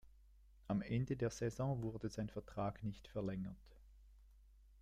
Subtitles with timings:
[0.67, 3.79] Am Ende der Saison wurde sein Vertrag nicht verlängert.